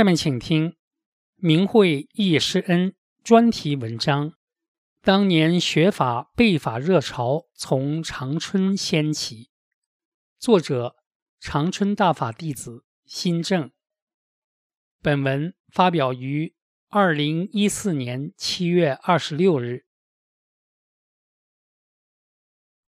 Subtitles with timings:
[0.00, 0.78] 下面请听
[1.36, 4.32] 明慧易师恩专题文章。
[5.02, 9.50] 当年学法背法热潮从长春掀起，
[10.38, 10.96] 作者
[11.38, 13.70] 长春大法弟子新正。
[15.02, 16.54] 本文发表于
[16.88, 19.84] 二零一四年七月二十六日。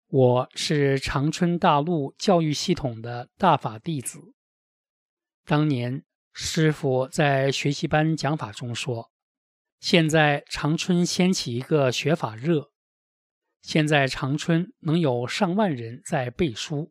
[0.09, 4.33] 我是长春大陆教育系统的大法弟子，
[5.45, 6.07] 当年。
[6.35, 9.13] 师傅在学习班讲法中说
[9.81, 12.73] ：“现在长春掀起一个学法热，
[13.61, 16.91] 现在长春能有上万人在背书。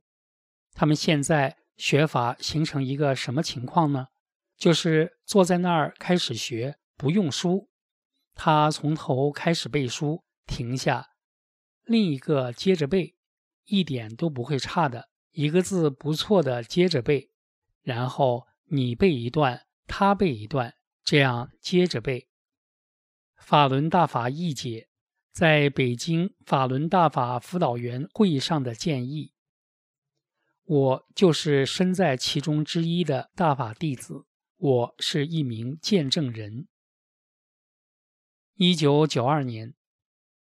[0.73, 4.09] 他们现在学法形成一个什么情况呢？
[4.57, 7.67] 就是坐在那儿开始学，不用书，
[8.35, 11.07] 他从头开始背书，停下，
[11.85, 13.15] 另一个接着背，
[13.65, 17.31] 一点都不会差的，一个字不错的接着背，
[17.81, 22.29] 然后。”你背一段，他背一段，这样接着背。
[23.35, 24.87] 法轮大法一解
[25.33, 29.33] 在北京法轮大法辅导员会议上的建议，
[30.63, 36.69] 我就是身在其中之一的大法弟子，我是一名见证人。
[38.53, 39.75] 一九九二年，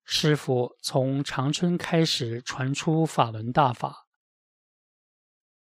[0.02, 4.06] 师傅从长春开始传出法轮大法，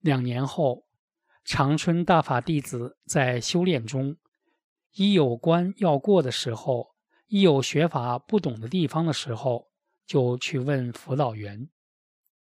[0.01, 0.90] 两年后。
[1.53, 4.17] 长春大法弟子在修炼中，
[4.93, 6.95] 一有关要过的时候，
[7.27, 9.67] 一有学法不懂的地方的时候，
[10.07, 11.69] 就去问辅导员。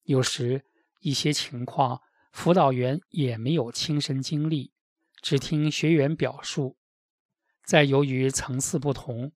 [0.03, 0.65] 有时
[0.99, 2.01] 一些情况，
[2.33, 4.73] 辅导员也没有亲身经历，
[5.21, 6.75] 只听学员表述。
[7.63, 9.31] 再由于层次不同，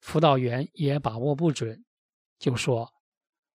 [0.00, 1.84] 辅导员也把握不准，
[2.40, 2.92] 就说：“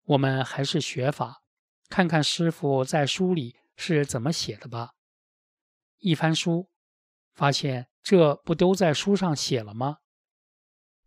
[0.06, 1.42] 我们还是学法，
[1.88, 4.92] 看看师傅在书里是怎么写的吧。”
[5.98, 6.68] 一翻书，
[7.34, 9.98] 发现这不都在书上写了吗？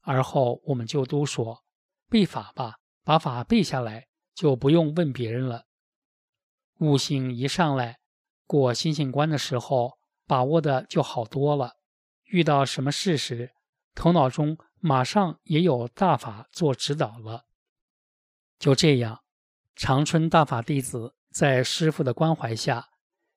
[0.02, 1.64] 而后我们就都说
[2.10, 5.66] 背法吧，把法背下来，就不用问别人了。
[6.80, 8.00] 悟性一上来，
[8.48, 11.74] 过心性关的时候，把握的就好多了。
[12.24, 13.52] 遇到什么事时，
[13.94, 17.46] 头脑中马上也有大法做指导了。
[18.58, 19.24] 就这样，
[19.76, 22.90] 长春大法弟子在师傅的关怀下。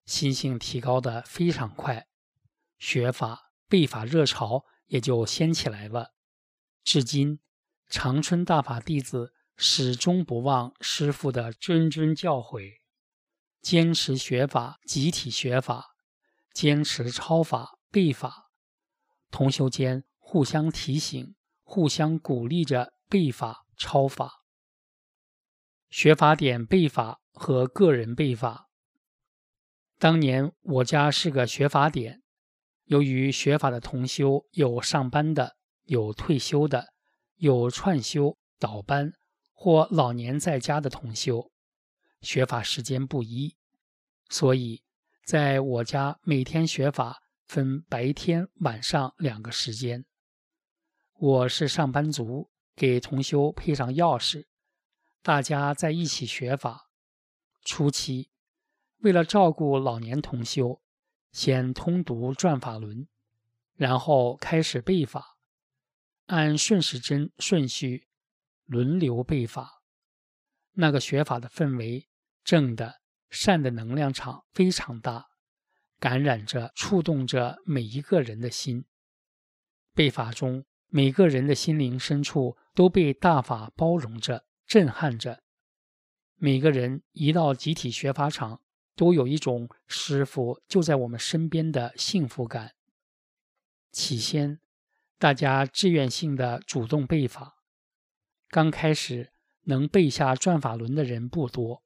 [0.04, 2.06] 心性提高的非常快，
[2.78, 6.14] 学法背法热潮也就掀起来了。
[6.82, 7.40] 至今，
[7.88, 12.80] 长春大法弟子始终不忘师傅的谆谆教诲，
[13.60, 15.94] 坚持学法，集体学法，
[16.52, 18.50] 坚持抄法背法，
[19.30, 24.42] 同修间互相提醒，互相鼓励着背法抄法。
[25.88, 28.70] 学法点背法和个人背法。
[30.02, 32.24] 当年我家是个学法点，
[32.86, 35.54] 由于学法的同修有上班的，
[35.84, 36.92] 有退休的，
[37.36, 39.12] 有串修倒班
[39.52, 41.52] 或老年在家的同修，
[42.20, 43.54] 学法时间不一，
[44.28, 44.82] 所以
[45.24, 50.04] 在我家每天学法分白天、晚上两个时间。
[51.16, 54.46] 我是上班族，给同修配上钥匙，
[55.22, 56.88] 大家在一起学法。
[57.64, 58.31] 初期。
[59.02, 60.80] 为了照顾老年同修，
[61.32, 63.08] 先通读转法轮，
[63.74, 65.38] 然后开始背法，
[66.26, 68.06] 按顺时针顺序
[68.64, 69.82] 轮流背法。
[70.74, 72.08] 那个学法的氛围，
[72.44, 75.26] 正的善的能量场非常大，
[75.98, 78.84] 感染着、触动着每一个人的心。
[79.94, 85.42] 背法中，每个人的心灵深处都被大法包容着、震撼着。
[86.36, 88.61] 每个人一到集体学法场。
[88.94, 92.72] 都有一种师傅就在我们身边的幸福感。
[93.90, 94.60] 起先，
[95.18, 97.56] 大家志愿性的主动背法，
[98.48, 101.82] 刚开始能背下转法轮的人不多，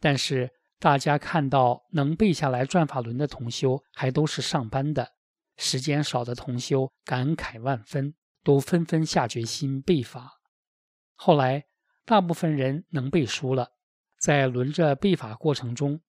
[0.00, 5.12] 但是大家看到能背下来转法轮的同修还都是上班的，
[5.56, 10.40] 时间少的同修感慨万分，都纷纷下决心背法。
[11.14, 11.64] 后来，
[12.04, 13.70] 大部分人能背书了。
[14.18, 16.00] 在轮着背法过程中，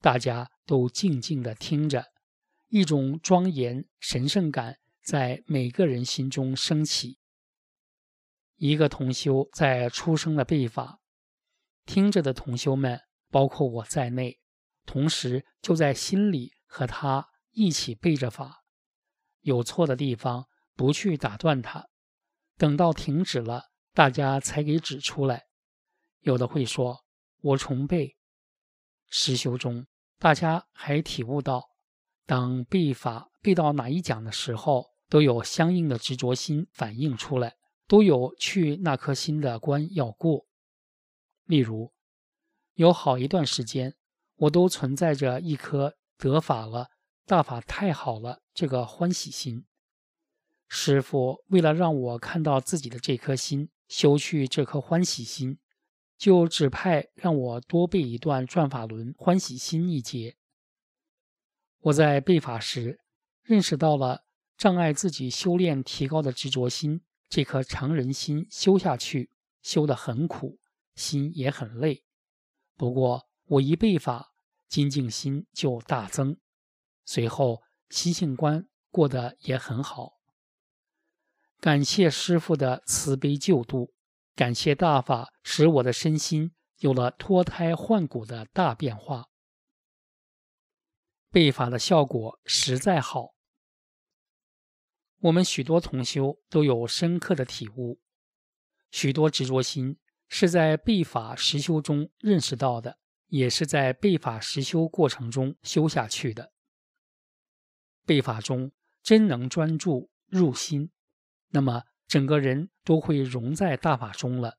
[0.00, 2.06] 大家都静静地听着，
[2.68, 7.18] 一种庄严神圣感在每个人心中升起。
[8.56, 11.00] 一个同修在出生的背法，
[11.84, 13.00] 听着的同修们，
[13.30, 14.40] 包括我在内，
[14.86, 18.64] 同时就在心里和他一起背着法。
[19.40, 21.88] 有错的地方，不去打断他，
[22.56, 25.44] 等到停止了，大家才给指出来。
[26.20, 27.04] 有的会说
[27.40, 28.16] ：“我重背。”
[29.08, 29.86] 实修中，
[30.20, 31.70] 大家还体悟到，
[32.26, 37.56] 当背法背到哪一讲的时候，都有相应的执着心反映出来。
[37.88, 40.46] 都有去那颗心的关要过。
[41.46, 41.92] 例如，
[42.74, 43.96] 有好一段时间，
[44.36, 46.90] 我都存在着一颗得法了、
[47.26, 49.66] 大法太好了这个欢喜心。
[50.68, 55.58] 师傅为了让我看到自己的这颗心，修去这颗欢喜心，
[56.20, 60.36] 就指派让我多背一段转法轮欢喜心一节。
[61.78, 63.00] 我在背法时，
[63.42, 64.26] 认识到了
[64.58, 67.00] 障碍自己修炼提高的执着心。
[67.30, 69.30] 这颗常人心修下去，
[69.62, 70.58] 修得很苦，
[70.94, 72.04] 心也很累。
[72.76, 74.34] 不过我一背法，
[74.68, 76.36] 精进心就大增，
[77.06, 80.18] 随后习性观过得也很好。
[81.60, 83.94] 感谢师父的慈悲救度，
[84.40, 89.28] 感谢大法使我的身心有了脱胎换骨的大变化。
[91.30, 93.34] 背法的效果实在好。
[95.18, 98.00] 我们许多同修都有深刻的体悟，
[98.90, 106.50] 许多执着心是在背法实修中认识到的，也是在背法实修过程中修下去的。
[108.06, 108.72] 背法中
[109.02, 110.90] 真能专注入心，
[111.48, 114.58] 那么整个人都会融在大法中了。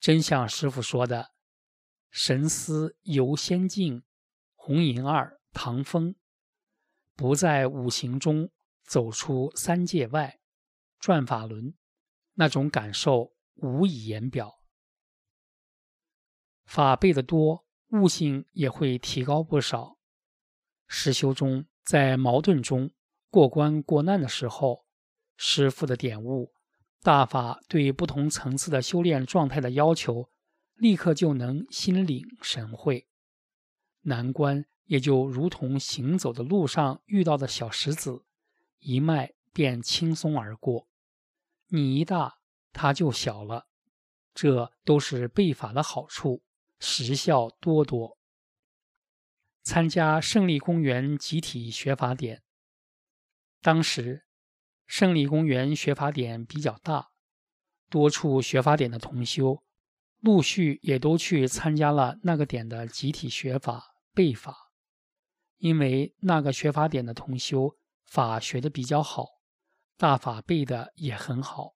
[0.00, 1.30] 真像师傅说的
[2.10, 4.02] ：“神思游仙境，
[4.56, 6.16] 红银二唐风，
[7.14, 8.50] 不在五行中。”
[8.84, 10.40] 走出三界外，
[10.98, 11.72] 转法轮，
[12.34, 14.60] 那种感受无以言表。
[16.64, 19.98] 法背的多，悟性也会提高不少。
[20.88, 22.90] 实修中，在矛盾中
[23.30, 24.84] 过关过难的时候，
[25.36, 26.52] 师傅的点悟，
[27.02, 30.30] 大法对不同层次的修炼状态的要求，
[30.74, 33.08] 立刻就能心领神会。
[34.02, 38.24] 难关也就如同行走的路上遇到的小石子。
[38.78, 40.88] 一迈便轻松而过，
[41.68, 42.38] 你一大，
[42.72, 43.66] 它就小了，
[44.34, 46.42] 这都是背法的好处，
[46.80, 48.18] 实效多多。
[49.62, 52.42] 参加胜利公园集体学法点，
[53.60, 54.24] 当时
[54.92, 57.08] 胜利公园学法点比较大，
[57.88, 59.62] 多处学法点的同修
[60.20, 64.54] 陆续也都去参加了那个点的集体学法背法，
[65.56, 67.74] 因为那个学法点的同修。
[68.04, 69.26] 法学的比较好，
[69.96, 71.72] 大法背的也很好，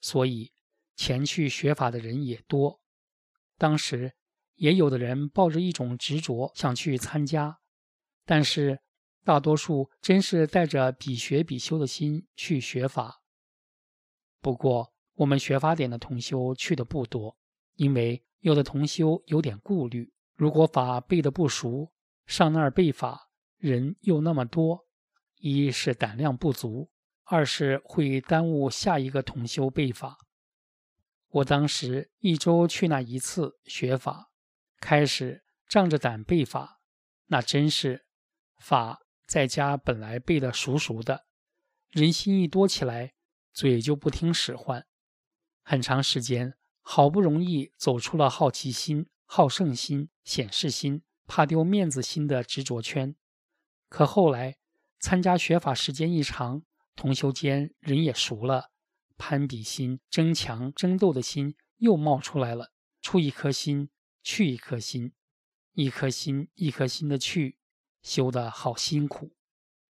[0.00, 0.52] 所以
[0.96, 2.80] 前去学法的人也多。
[3.56, 4.12] 当时
[4.56, 7.60] 也有的人抱着一种执着想去参加，
[8.24, 8.80] 但是
[9.26, 13.20] 大多数真是带着比学比修的心去学法。
[14.40, 17.36] 不过我们学法点的同修去的不多，
[17.74, 21.92] 因为有的同修有点顾虑，如果法背的不熟，
[22.24, 24.86] 上那儿背法人又那么多。
[25.38, 26.88] 一是胆量不足，
[27.24, 30.16] 二是会耽误下一个同修背法。
[31.30, 34.30] 我当时一周去那一次学法，
[34.78, 36.80] 开始仗着胆背法，
[37.26, 38.06] 那真是
[38.60, 41.26] 法在家本来背的熟熟的，
[41.90, 43.14] 人心一多起来，
[43.52, 44.86] 嘴就不听使唤。
[45.62, 53.14] 很长时间，好不容易走出了好奇心、好胜心、显示心、怕丢面子心的执着圈，
[53.88, 54.58] 可后来。
[54.98, 56.62] 参加学法时间一长，
[56.96, 58.70] 同修间人也熟了，
[59.18, 62.72] 攀比心、争强争斗的心又冒出来了。
[63.02, 63.90] 出一颗心，
[64.22, 65.12] 去一颗心，
[65.74, 67.55] 一颗心一颗心的去，
[68.06, 69.34] 修得好辛苦。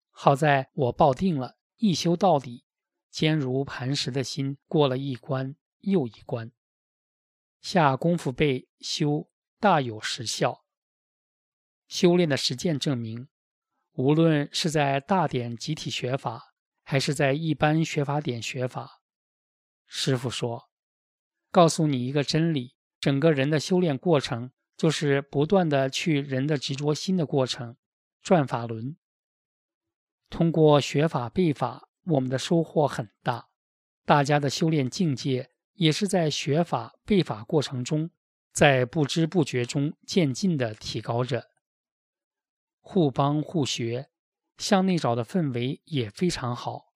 [0.09, 2.65] 好在我抱定了，一修到底，
[3.09, 6.51] 坚如磐石的心过了一关又一关，
[7.61, 9.29] 下功夫背修
[9.61, 10.65] 大有实效。
[11.87, 13.29] 修炼的实践证明。
[13.93, 16.53] 无论是在大点集体学法，
[16.83, 19.01] 还是在一般学法点学法，
[19.85, 20.69] 师傅说
[21.51, 27.75] ：“告诉你一个真理，整个人的修炼过程，就是不断的去人的执着心的过程，
[28.21, 28.95] 转法轮。
[30.29, 33.49] 通过学法背法，我们的收获很大。
[34.05, 38.09] 大家的修炼境界，也是在学法背法过程中，
[38.51, 41.49] 在不知不觉中渐进的提高着。
[42.79, 44.09] 互帮互学，
[44.57, 46.93] 向内找的氛围也非常好。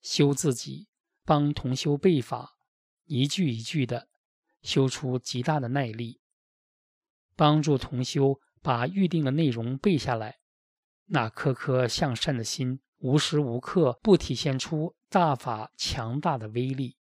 [0.00, 0.88] 修自己，
[1.24, 2.58] 帮同修背法，
[3.04, 4.08] 一句一句的
[4.62, 6.20] 修出极大的耐力，
[7.34, 10.38] 帮助同修把预定的内容背下来。
[11.06, 16.96] 那颗颗向善的心，无时无刻不体现出大法强大的威力。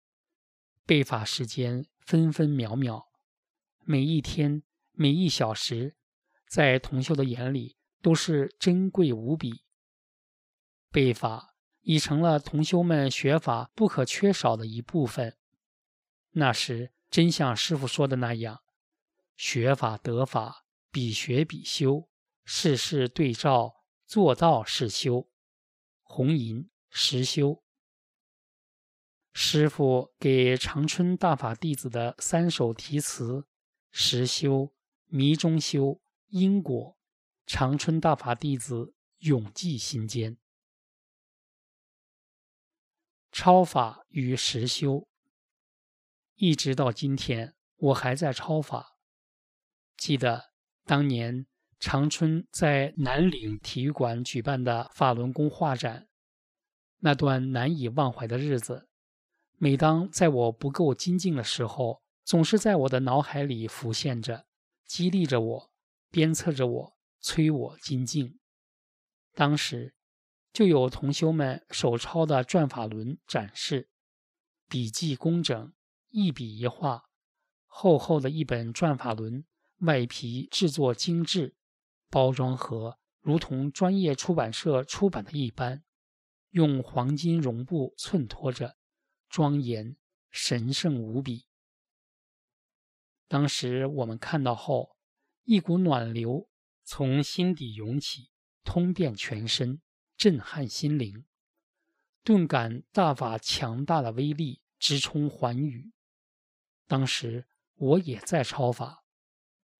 [0.85, 3.07] 背法时间分分秒秒，
[3.83, 5.95] 每一天每一小时，
[6.47, 7.77] 在同修的眼里。
[7.99, 9.63] 都是珍贵无比。
[10.91, 15.35] 背法已成了同修们学法不可缺少的一部分。
[16.31, 18.61] 那时真像师傅说的那样，
[19.35, 20.66] 学法得法，
[20.97, 22.09] 比学比修，
[22.43, 25.29] 事事对照，做到是修，
[26.01, 27.63] 红银实修。
[29.31, 33.45] 师傅给长春大法弟子的三首题词：
[33.91, 34.73] 实修、
[35.05, 36.97] 迷中修、因果。
[37.45, 40.39] 长春大法弟子永记心间，
[43.31, 45.07] 超法与实修，
[46.37, 48.97] 一直到今天，我还在超法。
[49.95, 50.46] 记得
[50.87, 51.45] 当年
[51.79, 56.07] 长春在南岭体育馆举办的法轮功画展，
[56.99, 58.87] 那段难以忘怀的日子，
[59.57, 64.45] 每当在我不够精进的时候，总是在我的脑海里浮现着，
[64.85, 65.71] 激励着我，
[66.09, 66.97] 鞭策着我。
[67.19, 68.39] 催我精进，
[69.33, 69.95] 当时
[70.53, 73.89] 就有同修们手抄的转法轮展示，
[74.69, 75.73] 笔记工整，
[76.09, 77.09] 一笔一画，
[77.65, 79.43] 厚厚的一本转法轮，
[79.79, 81.55] 外皮制作精致，
[82.09, 85.83] 包装盒如同专业出版社出版的一般，
[86.51, 88.77] 用黄金绒布衬托着，
[89.29, 89.95] 庄严
[90.31, 91.45] 神圣无比。
[93.27, 94.95] 当时我们看到后，
[95.43, 96.49] 一股暖流。
[96.89, 98.29] 从心底涌起，
[98.63, 99.81] 通遍全身，
[100.15, 101.25] 震撼心灵。
[102.23, 105.91] 顿感大法强大的威力，直冲寰宇。
[106.87, 109.03] 当时我也在超法，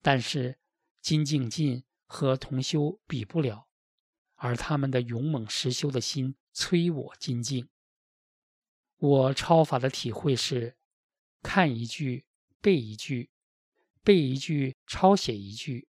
[0.02, 0.60] 但是
[1.02, 3.68] 金敬进和同修比不了，
[4.36, 7.70] 而他们的勇猛实修的心催我精进。
[8.98, 10.78] 我超法的体会是：
[11.42, 12.26] 看一句
[12.62, 13.30] 背一句，
[14.02, 15.88] 背一句抄写一句。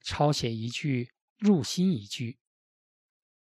[0.00, 2.38] 抄写一句，入心一句。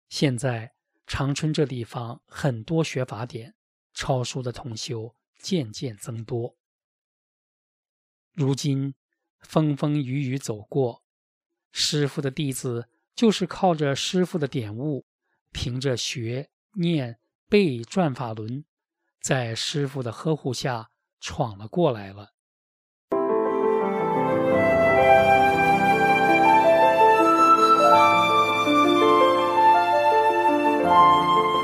[0.09, 0.73] 现在
[1.07, 3.55] 长春这地方很多学法点，
[3.93, 6.57] 抄书的同修渐渐增多。
[8.33, 8.93] 如今
[9.41, 11.01] 风风雨雨走过，
[11.71, 15.05] 师傅的弟子就是靠着师傅的点悟，
[15.51, 17.17] 凭着学念
[17.49, 18.63] 背转法轮，
[19.21, 22.29] 在师傅的呵护下闯了过来了。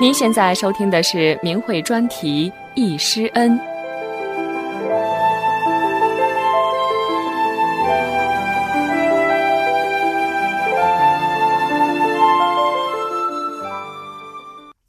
[0.02, 3.58] 您现在收听的是明慧专题《易师恩》。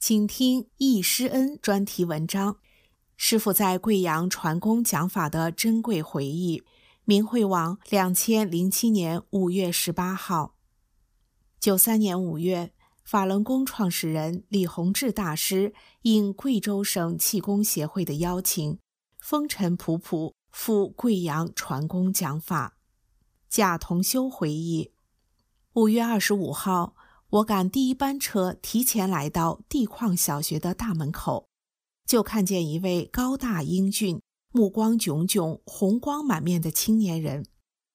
[0.09, 2.59] 请听《易师恩》专题文章：
[3.17, 6.63] 师傅在贵阳传功讲法的珍贵回忆。
[7.05, 10.55] 明慧网，两千零七年五月十八号，
[11.59, 12.73] 九三年五月。
[13.05, 18.79] 法轮功创始人李洪志大师应贵州省气功协会的邀请，
[19.19, 22.79] 风尘仆仆赴贵阳传功讲法。
[23.49, 24.93] 贾同修回忆：
[25.73, 26.95] 五月二十五号，
[27.31, 31.49] 我赶第一班车提前来到地矿小学的大门口，
[32.07, 37.45] 就看见一位高大英俊、目光炯炯、红光满面的青年人。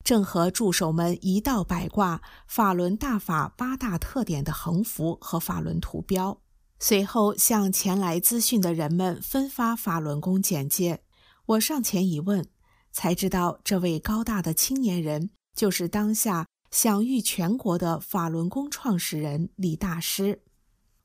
[0.03, 6.41] 正和助手们一道摆挂法轮大法八大特点的横幅和法轮图标，
[6.79, 11.03] 随后向前来咨询的人们分发法轮功简介。
[11.45, 12.45] 我上前一问，
[12.91, 20.41] 才知道这位高大的青年人就是当下享誉全国的法轮功创始人李大师。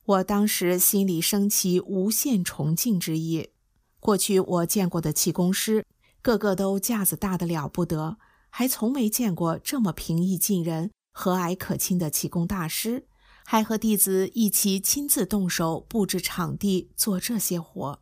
[0.05, 3.51] 我当时心里升起无限崇敬之意。
[3.99, 5.85] 过去我见过的气功师，
[6.23, 8.17] 个个都架子大得了不得。
[8.49, 13.07] 还从没见过这么平易近人、和蔼可亲的气功大师，
[13.45, 18.01] 还和弟子一起亲自动手布置场地做这些活。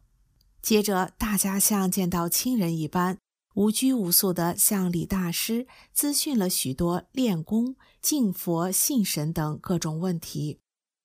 [0.62, 3.18] 接着，大家像见到亲人一般，
[3.54, 10.58] 无拘无束地向李大师咨询了许多练功、敬佛、信神等各种问题。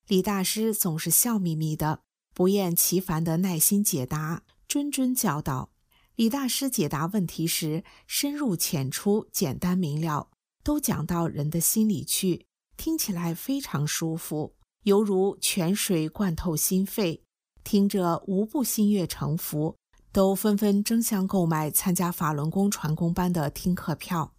[0.07, 2.01] 李大师总是笑眯眯的，
[2.33, 5.69] 不厌其烦地耐心解答，谆谆教导。
[6.15, 10.31] 李大师解答问题时深入浅出、简单明了，
[10.63, 17.23] 都讲到人的心里去，听起来非常舒服，犹如泉水灌透心肺，
[17.63, 19.77] 听着无不心悦诚服，
[20.11, 24.33] 都纷纷争相购买参加法轮功传功班的听课票。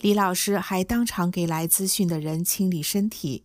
[0.00, 3.44] 李老师还当场给来咨询的人清理身体。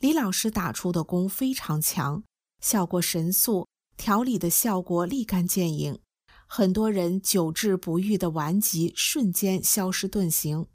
[0.00, 2.22] 李老师打出的功非常强，
[2.60, 3.66] 效果神速，
[3.98, 5.98] 调理的效果立竿见影。
[6.46, 10.66] 很多人久治不愈的顽疾瞬间消失遁形。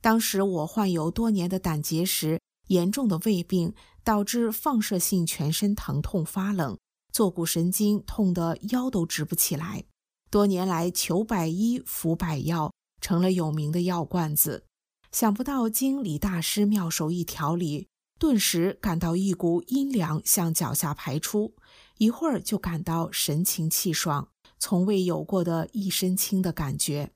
[0.00, 6.76] 当时我患有多年的胆结石，严重的胃病导致放射性全身疼痛发冷，
[7.12, 9.84] 坐骨神经痛得腰都直不起来。
[10.32, 12.72] 多年来求百医服百药，
[13.02, 14.64] 成了有名的药罐子。
[15.10, 17.86] 想不到经李大师妙手一调理。
[18.18, 21.52] 顿时感到一股阴凉向脚下排出，
[21.98, 27.10] 一会儿就感到神清气爽，从未有过的一身轻的感觉。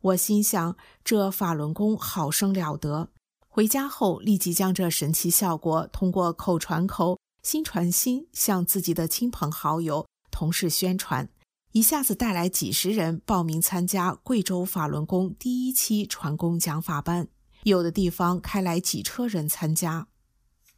[0.00, 3.10] 我心想，这法轮功好生了得。
[3.48, 11.28] 回家后立即将这神奇效果通过口传口、心传心向自己的亲朋好友、同事宣传，
[11.76, 17.28] 一下子带来几十人报名参加贵州法轮功第一期传功讲法班，
[17.64, 20.08] 有的地方开来几车人参加。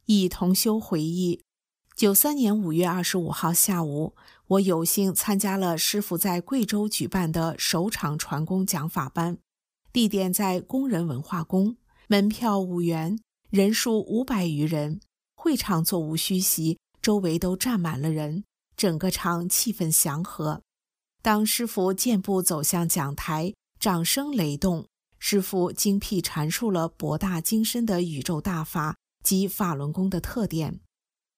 [0.07, 1.41] 以同修回忆，
[1.95, 4.17] 九三年五月二十五号下午，
[4.49, 9.39] 我有幸参加了师傅在贵州举办的首场传功讲法班，
[9.93, 11.77] 地点在工人文化宫，
[12.09, 13.17] 门票五元，
[13.51, 14.99] 人数五百余人，
[15.37, 18.43] 会场座无虚席，周围都站满了人，
[18.77, 20.63] 整个场气氛祥和。
[21.29, 24.87] 当师傅健步走向讲台，掌声雷动，
[25.19, 28.97] 师傅精辟阐述了博大精深的宇宙大法。
[29.23, 30.81] 及法轮功的特点，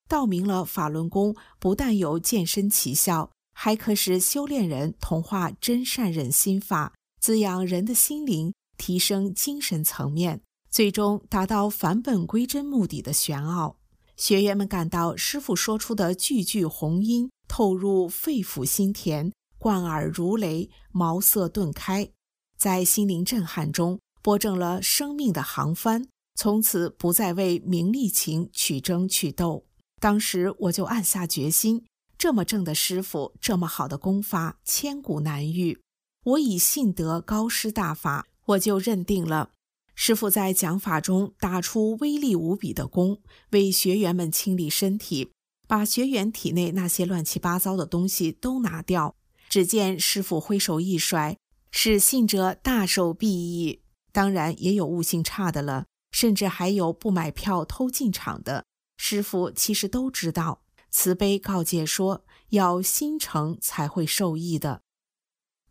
[0.07, 13.75] 道明了法轮功不但有健身奇效，还可使修炼人同化真善忍心法，滋养人的心灵，提升精神层面，最终达到返本归真目的的玄奥。
[14.15, 22.09] 学员们感到师傅说出的句句红音透入肺腑心田，贯耳如雷，茅塞顿开，
[22.57, 26.07] 在心灵震撼中拨正了生命的航帆。
[26.33, 29.63] 从此不再为名利情取争取斗。
[29.99, 31.85] 当时我就暗下决心：
[32.17, 35.79] 这么正的师傅，这么好的功法，千古难遇。
[36.23, 39.51] 我以信得高师大法，我就认定了。
[39.93, 43.19] 师傅在讲法中打出威力无比的功，
[43.51, 45.29] 为学员们清理身体，
[45.67, 49.13] 把学员体内那些乱七八糟的东西都拿掉。
[49.51, 51.35] 只见师傅挥手一甩，
[51.71, 53.81] 使信者大受裨益。
[54.13, 55.87] 当然，也有悟性差的了。
[56.09, 60.61] 甚至还有不买票偷进场的师傅，其实都知道。
[60.89, 64.83] 慈悲告诫说，要心诚才会受益的。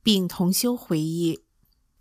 [0.03, 1.41] 并同修回忆，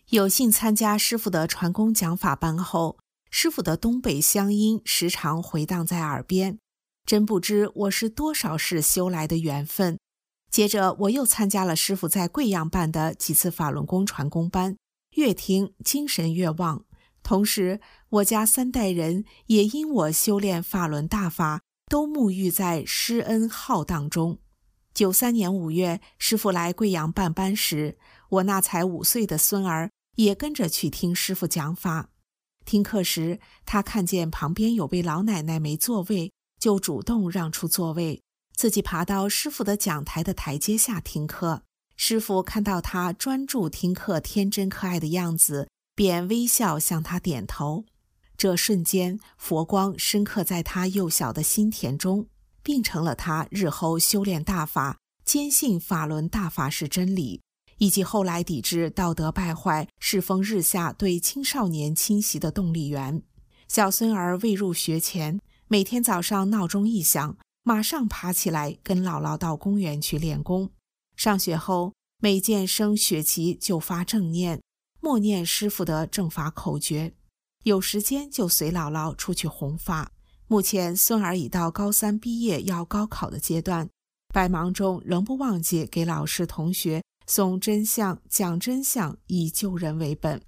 [0.09, 2.97] 有幸参加师傅的传功讲法班后，
[3.31, 6.59] 师傅的东北乡音时常回荡在耳边，
[7.05, 9.97] 真不知我是多少世修来的缘分。
[10.49, 14.75] 接着，我又参加了师傅在贵阳办的几次法轮功传功班，
[15.15, 16.85] 越听精神越旺。
[17.21, 24.39] 同时，我家三代人也因我修炼法轮大法，都沐浴在师恩浩荡中。
[24.93, 27.97] 九三年五月，师傅来贵阳办班时，
[28.29, 32.09] 我那才五岁的孙儿也跟着去听师傅讲法。
[32.65, 38.23] 听课时，他看见旁边有位老奶奶没座位，就主动让出座位，
[38.59, 41.61] 自己爬到师傅的讲台的台阶下听课。
[41.95, 45.69] 师傅看到他专注听课、天真可爱的样子。
[45.95, 47.85] 便微笑向他点头，
[48.35, 52.27] 这瞬间佛光深刻在他幼小的心田中，
[52.61, 57.41] 并成了他日后修炼大法、坚信法轮大法是真理，
[57.77, 63.23] 以及后来抵制道德败坏、世风日下对青少年侵袭的动力源。
[63.69, 67.37] 小孙儿未入学前，每天早上闹钟一响，
[67.69, 70.71] 马上爬起来跟姥姥到公园去练功。
[71.15, 74.59] 上学后，每见升学旗就发正念。
[74.99, 77.13] 默念师傅的正法口诀，
[77.65, 80.11] 有时间就随姥姥出去弘法。
[80.47, 83.87] 目前孙儿已到高三毕业要高考的阶段，
[84.33, 90.41] 百忙中仍不忘记给老师同学送真相、讲真相，以救人为本。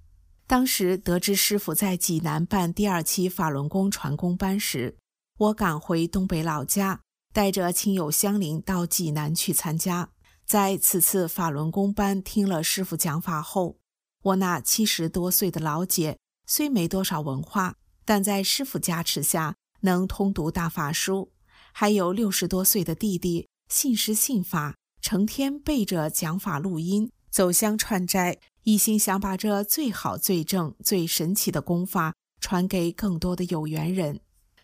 [0.47, 4.97] 当时得知师傅在济南办第二期法轮功传功班时，
[5.37, 6.99] 我赶回东北老家，
[7.33, 10.09] 带着亲友相邻到济南去参加。
[10.45, 13.77] 在此次法轮功班听了师傅讲法后，
[14.23, 21.29] 我那七十多岁的老姐虽没多少文化，但在师傅加持下能通读大法书；
[21.71, 34.19] 还有六十多岁的弟弟，信师信法，成天背着讲法录音，走乡串斋，一心想把这最好、最正、最神奇的功法传给更多的有缘人。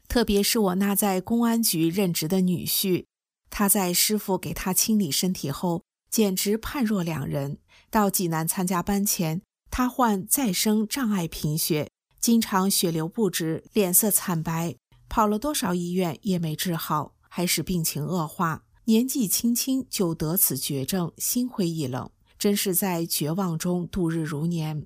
[0.07, 3.05] 特别是我那在公安局任职的女婿，
[3.49, 7.57] 他在师傅给他清理身体后，简直判若两人。
[7.89, 11.89] 到济南参加班前，他患再生障碍贫血，
[12.19, 14.75] 经常血流不止，脸色惨白，
[15.07, 18.63] 跑了多少医院也没治好，还使病情恶化。
[18.85, 24.85] 年纪轻轻就得此绝症，心灰意冷，真是在绝望中度日如年。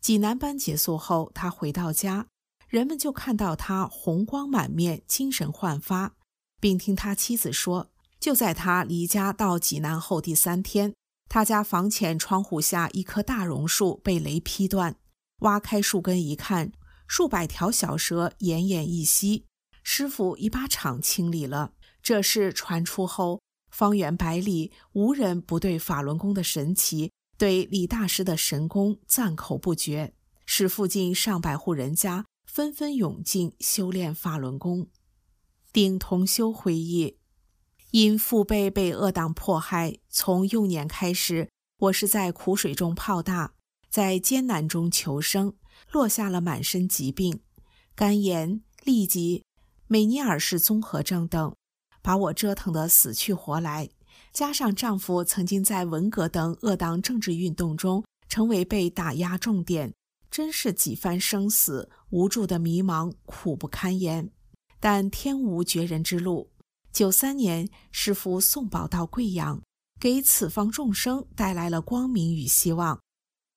[0.00, 2.26] 济南班结束后，他回到家。
[2.70, 6.14] 人们就看到他红光满面、精神焕发，
[6.60, 10.94] 并听他妻子说，就在他离家到济南后第三天，
[11.28, 14.94] 他家房前窗户下一棵大榕树被雷劈断，
[15.40, 16.70] 挖开树根一看，
[17.08, 19.46] 数百条小蛇奄奄一息。
[19.82, 21.72] 师傅已把场清理了。
[22.00, 23.40] 这事传出后，
[23.72, 30.14] 方圆百里无人不对法轮功的神奇、对李大师的神功赞口不绝，
[30.46, 32.26] 使附近上百户人家。
[32.52, 34.88] 纷纷涌进修炼法轮功。
[35.72, 37.16] 丁同修回忆，
[37.92, 43.54] 因父辈被恶党迫害，从幼年开始，我是在苦水中泡大，
[43.88, 45.54] 在艰难中求生，
[45.92, 47.40] 落下了满身疾病，
[47.94, 49.44] 肝炎、痢疾、
[49.86, 51.54] 美尼尔氏综合症等，
[52.02, 53.88] 把我折腾得死去活来。
[54.32, 59.94] 加上丈夫曾经在文革等恶党政治运动中成为被打压重点。
[60.30, 64.30] 真是几番生死，无助的迷茫，苦不堪言。
[64.78, 66.50] 但天无绝人之路。
[66.92, 69.60] 九三年，师父送宝到贵阳，
[70.00, 73.00] 给此方众生带来了光明与希望。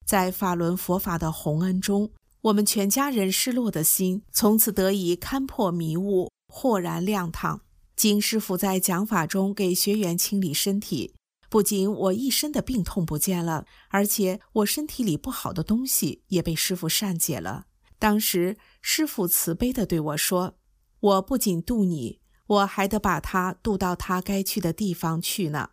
[0.05, 7.61] 在法轮佛法的洪恩中，我们全家人失落的心从此得以勘破迷雾，豁然亮堂。
[7.95, 11.13] 经师父在讲法中给学员清理身体。
[11.53, 17.67] 不仅我一身的病痛不见了，而且我身体里不好的东西也被师傅善解了。
[17.99, 20.55] 当时师傅慈悲地对我说
[20.99, 25.69] ：“我不仅渡你，我还得把他渡到他该去的地方去呢。”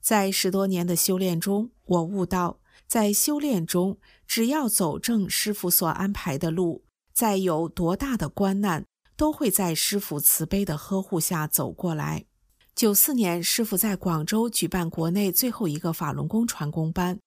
[0.00, 12.26] 在十多年的修炼中，我悟到，在修炼中，只要走正师傅所安排的路，再有多大的关难，都会在师傅慈悲的呵护下走过来。
[12.74, 17.20] 九四年，师傅在广州举办国内最后一个法轮功传功班，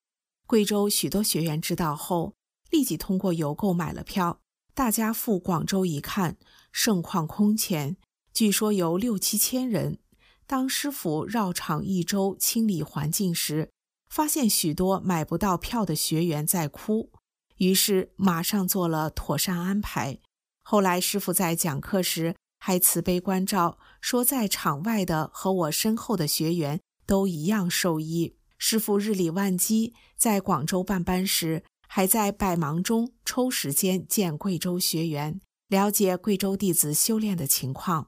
[0.46, 2.34] 贵州许多学员知道后，
[2.70, 4.42] 立即通过邮购买了票。
[4.74, 6.36] 大家赴广州一看，
[6.74, 7.96] 盛况空前，
[8.34, 10.00] 据说有六七千人。
[10.46, 13.70] 当师傅绕场一周清理环境时，
[14.10, 17.10] 发现许多买不到票的学员在哭，
[17.56, 20.20] 于是马上做了妥善安排。
[20.62, 22.36] 后来师傅在讲课时。
[22.60, 23.78] 还慈悲关照，
[24.10, 28.38] 说在场外的和我身后的学员都一样受益。
[28.58, 38.08] 师傅日理万机，在广州办班时，还在百忙中抽时间见贵州学员，了解贵州弟子修炼的情况。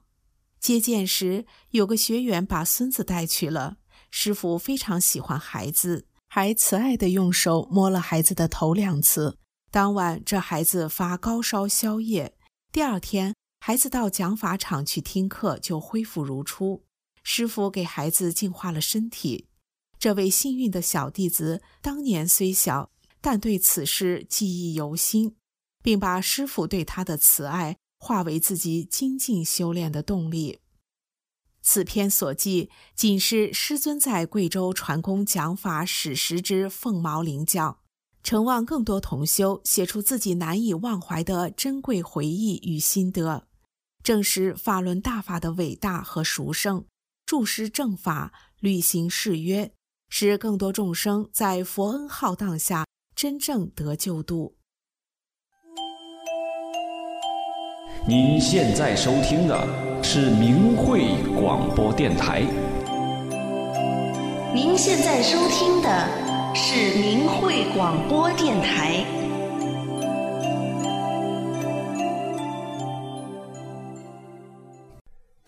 [0.58, 3.76] 接见时，有个学员把孙子带去了。
[4.10, 9.36] 师傅非常喜欢孩子，还慈爱地用手摸了孩子的头两次。
[9.70, 12.34] 当晚，这孩子发高烧消夜，
[12.72, 13.34] 第二天。
[13.62, 16.82] 孩子到讲法场去听课，就恢复如初。
[17.22, 19.48] 师傅给孩子净化了身体。
[19.98, 25.36] 这位幸运的小弟子，当年虽小，但对此事记忆犹新，
[25.82, 30.60] 并把师傅对他的慈爱化为自己精进修炼的动力。
[31.60, 37.80] 此篇所记，仅是师尊在贵州传功讲法史实之凤毛麟角。
[38.22, 43.46] 诚望更多同修写出自己难以忘怀的珍贵回忆与心得。
[44.02, 46.84] 证实法轮大法的伟大和殊胜，
[47.26, 49.70] 助施正法，履行誓约，
[50.08, 54.56] 使更多众生在佛恩浩荡下真正得救度。
[58.08, 62.40] 您现在收听的是明慧广播电台。
[64.54, 69.19] 您现在收听的是明慧广播电台。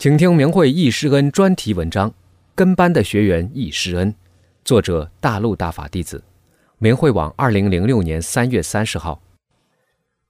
[0.03, 2.11] 请听明慧易师恩专题文章
[2.57, 4.13] 《跟班的学员易师恩》，
[4.65, 6.25] 作者大陆大法弟子，
[6.79, 9.23] 明慧网二零零六年三月三十号。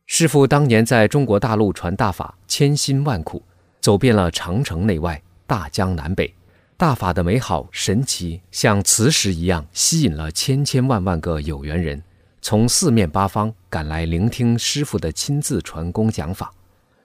[0.05, 3.43] 师父当年在中国大陆传大法，千辛万苦，
[3.81, 6.35] 走遍了长城内外、大江南北，
[6.77, 12.03] 大法的美好神奇，像磁石一样吸引了千千万万个有缘人，
[12.43, 16.53] 从四面八方赶来聆听师父的亲自传功讲法。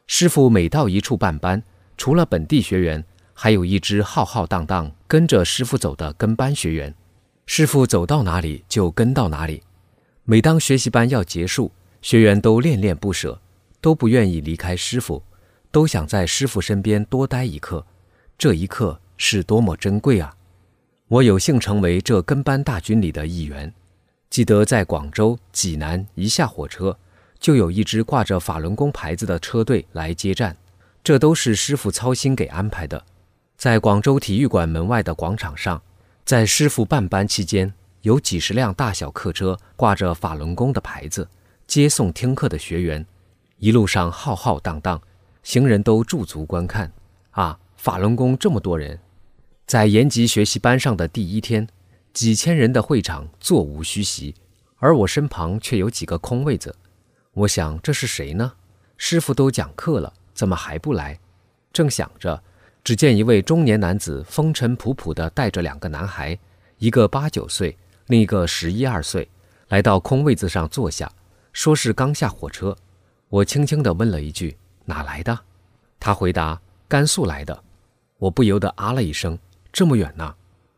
[0.05, 1.63] 师父每到一处办班。
[1.97, 6.93] 除了本地学员，还有一支浩浩荡荡跟着师傅走的跟班学员。
[7.47, 9.63] 师傅走到哪里就跟到哪里。
[10.23, 13.39] 每当学习班要结束，学员都恋恋不舍，
[13.81, 15.23] 都不愿意离开师傅，
[15.71, 17.85] 都想在师傅身边多待一刻。
[18.37, 20.35] 这一刻是多么珍贵啊！
[21.07, 23.73] 我有幸成为这跟班大军里的一员。
[24.29, 26.97] 记得在广州、济南一下火车，
[27.39, 30.55] 就有一支挂着法轮功牌子的车队来接站，
[31.07, 33.01] 这都是师傅操心给安排的。
[33.55, 35.81] 在广州体育馆门外的广场上，
[36.25, 37.73] 在师傅办班期间。
[38.01, 41.29] 有几十辆大小客车挂着法轮功的牌子，
[41.65, 43.05] 接送听课的学员，
[43.57, 45.01] 一路上浩浩荡荡，
[45.43, 46.91] 行人都驻足观看。
[47.31, 48.99] 啊，法轮功这么多人，
[49.65, 51.65] 在延吉学习班上的第一天，
[52.11, 54.35] 几千人的会场座无虚席，
[54.75, 56.75] 而我身旁却有几个空位子。
[57.31, 58.51] 我想这是谁呢？
[58.97, 61.19] 师傅都讲课了，怎么还不来？
[61.73, 62.39] 正想着，
[62.83, 66.37] 只见一位中年男子风尘仆仆地带着两个男孩，
[66.77, 67.75] 一个八九岁。
[68.05, 69.27] 另一个十一二岁，
[69.69, 71.11] 来到空位子上坐下，
[71.51, 72.77] 说是刚下火车。
[73.29, 75.37] 我轻轻地问了一句：“哪来的？”
[75.99, 77.63] 他回答：“甘肃来的。”
[78.19, 79.37] 我不由得啊了一声
[79.73, 80.35] ：“这么远呢？”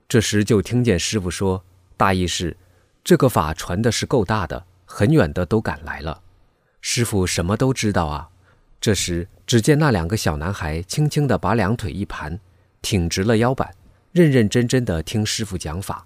[0.07, 1.61] 这时就听见师傅说
[1.97, 2.55] ：“大意是，
[3.03, 6.23] 这个法传的是够大的，很远的都赶来了。”
[6.81, 8.29] 师傅什么都知道啊。
[8.81, 12.39] 这时只见那两个小男孩轻轻地把两腿一盘，
[12.81, 13.73] 挺直了腰板，
[14.11, 16.05] 认认真真地听师傅讲法。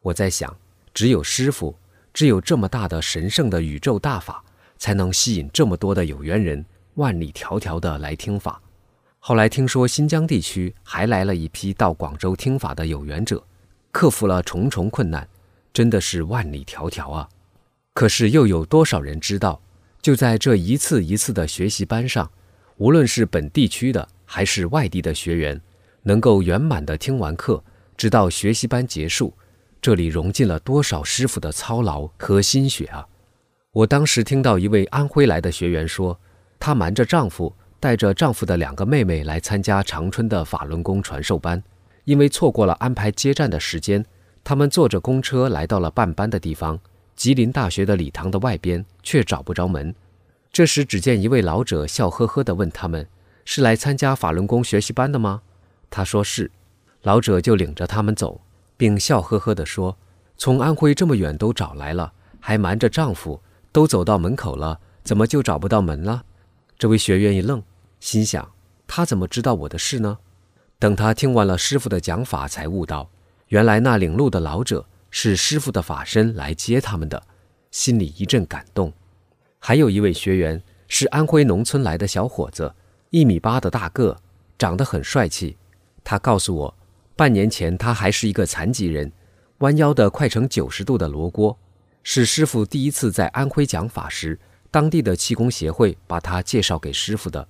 [0.00, 0.54] 我在想。
[0.94, 1.76] 只有师傅，
[2.12, 4.44] 只有这么大的神圣的宇宙大法，
[4.78, 8.62] 才能吸引这么多的有缘人万里迢迢的来听法。
[9.18, 13.42] 后来听说新疆地区还来了一批到广州听法的有缘者，
[13.90, 15.28] 克服了重重困难，
[15.72, 17.28] 真的是万里迢迢啊！
[17.92, 19.60] 可是又有多少人知道，
[20.04, 22.30] 就在这一次一次的学习班上，
[22.76, 25.58] 无论是本地区的还是外地的学员，
[26.02, 27.64] 能够圆满的听完课，
[27.96, 29.32] 直到学习班结束。
[29.80, 33.06] 这里融进了多少师傅的操劳和心血啊！
[33.72, 36.20] 我当时听到一位安徽来的学员说，
[36.60, 41.62] 她瞒着丈夫，带着丈夫的两个妹妹来参加长春的法轮功传授班，
[42.04, 44.04] 因为错过了安排接站的时间，
[44.44, 46.78] 他们坐着公车来到了办班的地方——
[47.16, 49.94] 吉林大学的礼堂的外边，却找不着门。
[50.52, 53.08] 这时，只见一位老者笑呵呵地问他们
[53.44, 55.42] ：“是来参加法轮功学习班的吗？”
[55.90, 56.50] 他说是，
[57.02, 58.40] 老者就领着他们走。
[58.76, 59.96] 并笑呵呵地说
[60.36, 66.24] ：“从安徽这么远都找来了，还瞒着丈夫，都走到门口了，怎么就找不到门了？”
[66.76, 67.62] 这位学员一愣，
[68.00, 68.50] 心想
[68.88, 70.18] ：“他怎么知道我的事呢？”
[70.80, 73.08] 等他听完了师傅的讲法，才悟到，
[73.48, 74.84] 原来那领路的老者
[75.16, 77.22] 是师傅的法身来接他们的，
[77.70, 78.92] 心里一阵感动。
[79.60, 82.74] 还有一位学员是安徽农村来的小伙子，
[83.10, 84.16] 一米八的大个，
[84.58, 85.56] 长得很帅气。
[86.02, 86.74] 他告诉我。
[87.14, 89.12] 半年前，他还是一个残疾人，
[89.58, 91.56] 弯腰的快成九十度的罗锅，
[92.02, 94.36] 是师傅第一次在安徽讲法时，
[94.72, 97.46] 当地的气功协会把他介绍给师傅的。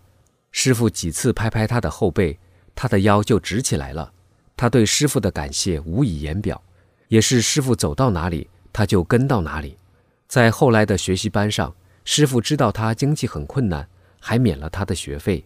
[0.53, 2.39] 师傅几次拍拍他的后背，
[2.75, 4.13] 他的腰就直起来了。
[4.55, 6.63] 他对师傅的感谢无以言表，
[7.09, 9.77] 也是师傅走到哪里，他就跟到哪里。
[10.27, 13.89] 在后来的学习班上，师傅知道他经济很困难，
[14.21, 15.45] 还免了他的学费。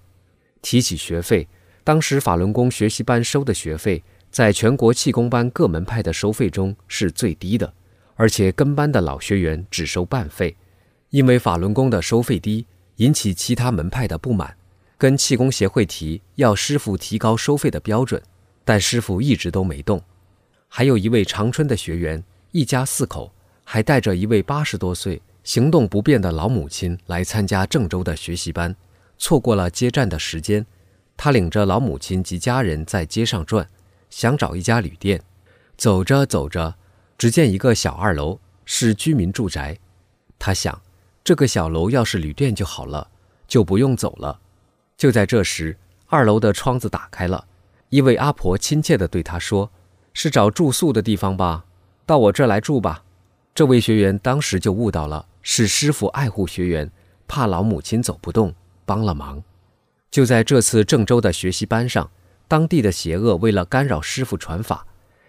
[0.63, 1.49] 提起学费。
[1.85, 7.73] 当时法轮功学习班收的学费，在全国气功班各门派的收费中是最低的，
[8.15, 10.55] 而且跟班的老学员只收半费。
[11.09, 12.67] 因为法轮功的收费低，
[12.97, 14.55] 引起其他门派的不满，
[14.99, 18.23] 跟气功协会提要师傅提高收费的标准，
[18.67, 20.03] 但师傅一直都没动。
[20.69, 23.33] 还有一位长春的学员，一家四口，
[23.65, 28.75] 还带着一位八十多岁、行动不便的老母亲来参加郑州的学习班，
[29.17, 30.65] 错过了接站的时间。
[31.17, 33.69] 他领着老母亲及家人在街上转，
[34.11, 35.21] 想找一家旅店。
[35.77, 36.75] 走着走着，
[37.17, 39.77] 只见一个小二楼是居民住宅。
[40.39, 40.81] 他想，
[41.25, 43.09] 这个小楼要是旅店就好了，
[43.49, 44.39] 就不用走了。
[44.97, 45.77] 就在这时，
[46.07, 47.47] 二楼的窗子打开了，
[47.89, 49.71] 一位阿婆亲切地对他说
[50.21, 51.65] ：“是找住宿的地方吧？
[52.05, 53.05] 到我这来住吧。”
[53.55, 56.91] 这位学员当时就悟到了，是师傅爱护学员，
[57.29, 58.53] 怕老母亲走不动，
[58.85, 59.41] 帮了忙。
[60.11, 62.11] 就在这次郑州的学习班上，
[62.49, 64.85] 当地的邪恶为了干扰师傅传法，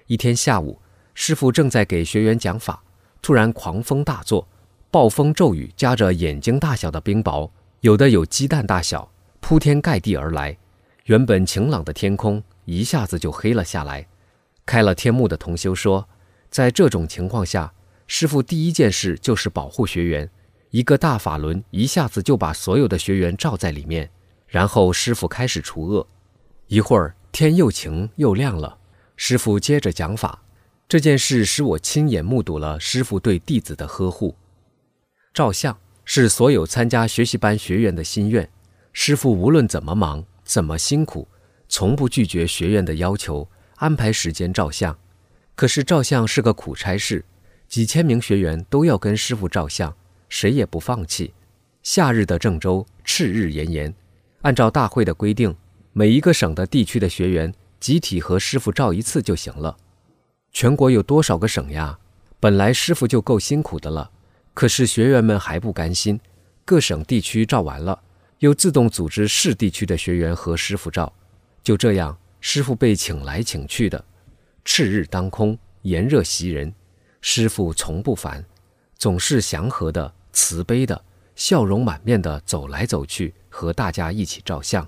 [0.08, 0.80] 一天下午，
[1.14, 2.82] 师傅正在给学员讲法，
[3.22, 4.48] 突然狂风大作，
[4.90, 7.48] 暴风骤雨夹着眼睛大小的冰雹，
[7.82, 10.58] 有的有鸡蛋大小，铺天盖地而来。
[11.06, 14.08] 原本晴朗的天空一下子就黑了下来。
[14.70, 16.08] 开了天幕的同修说，
[16.52, 17.74] 在这种情况下，
[18.06, 20.30] 师傅第一件事就是保护学员，
[20.70, 24.08] 一个大法轮一下子就把所有的学员罩在里面。
[24.46, 26.06] 然后师傅开始除恶，
[26.68, 28.78] 一会儿天又晴又亮了，
[29.16, 30.44] 师傅接着讲法，
[30.88, 34.36] 这件事使我亲眼目睹了师傅对弟子的呵护。
[35.34, 38.48] 照相是所有参加学习班学员的心愿，
[38.94, 41.28] 师傅无论怎么忙、怎么辛苦，
[41.68, 43.48] 从不拒绝学员的要求，
[43.80, 44.98] 安排时间照相。
[45.56, 47.26] 可是照相是个苦差事，
[47.68, 49.94] 几千名学员都要跟师傅照相，
[50.30, 51.34] 谁也不放弃。
[51.84, 53.94] 夏日的郑州赤日炎炎，
[54.42, 55.54] 按照大会的规定，
[55.92, 59.76] 每一个省的地区的学员集体和师傅照一次就行了。
[60.52, 61.98] 全国有多少个省呀？
[62.40, 64.10] 本来师傅就够辛苦的了，
[64.54, 66.20] 可是学员们还不甘心，
[66.64, 68.02] 各省地区照完了，
[68.40, 71.12] 又自动组织市地区的学员和师傅照。
[71.62, 74.04] 就这样，师傅被请来请去的，
[74.64, 76.74] 赤日当空，炎热袭人，
[77.22, 78.44] 师傅从不烦，
[78.98, 81.02] 总是祥和的、慈悲的、
[81.36, 84.88] 笑容满面的走来走去，和大家一起照相。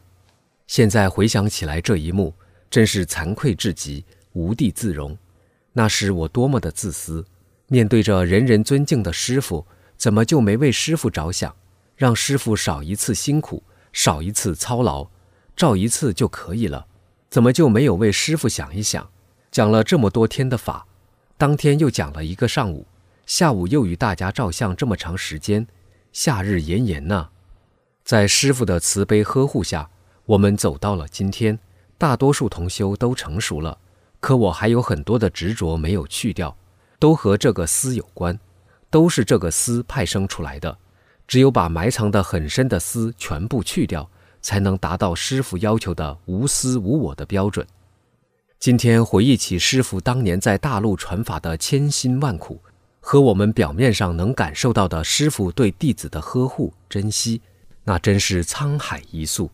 [0.68, 2.34] 现在回想起来，这一幕
[2.70, 5.18] 真是惭愧至极，无地自容。
[5.74, 7.26] 那时我多么的自私，
[7.68, 9.66] 面对着人人尊敬的师傅，
[9.98, 11.54] 怎么就没为师傅着想，
[11.98, 13.62] 让师傅少一次辛苦，
[13.92, 15.10] 少一次操劳，
[15.56, 16.88] 照一次就可以了？
[17.32, 19.10] 怎么就没有为师傅想一想？
[19.52, 20.86] 讲了这么多天的法，
[21.38, 22.86] 当天又讲了一个上午，
[23.26, 25.66] 下午又与大家照相这么长时间，
[26.12, 27.30] 夏日炎炎呐，
[28.04, 29.90] 在师傅的慈悲呵护下，
[30.26, 31.58] 我们走到了今天，
[31.98, 33.78] 大多数同修都成熟了。
[34.20, 36.58] 可我还有很多的执着没有去掉，
[37.00, 38.38] 都和这个思有关，
[38.90, 40.78] 都是这个思派生出来的。
[41.28, 44.10] 只有把埋藏的很深的思全部去掉，
[44.42, 47.66] 才能达到师傅要求的无私无我的标准。
[48.60, 52.62] 今天回忆起师傅当年在大陆传法的千辛万苦，
[53.00, 57.42] 和我们表面上能感受到的师傅对弟子的呵护珍惜，
[57.84, 59.50] 那真是沧海一粟。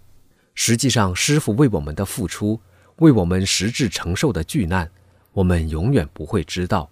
[0.55, 2.59] 实际上，师傅为我们的付出。
[2.97, 4.89] 为我们实质承受的巨难，
[5.31, 6.89] 我们永远不会知道，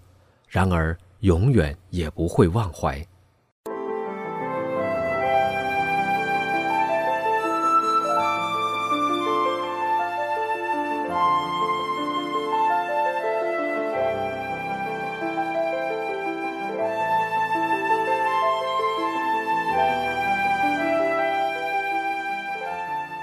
[0.48, 3.04] 然而永远也不会忘怀。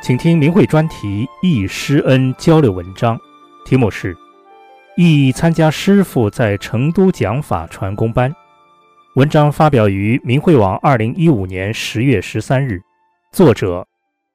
[0.03, 3.17] 请听明慧专题《易师恩》交流文章，
[3.65, 4.13] 题目是
[4.97, 8.29] 《易参加师傅在成都讲法传功班》。
[9.15, 12.81] 文章发表于明慧网，二零一五年十月十三日。
[13.31, 13.87] 作者：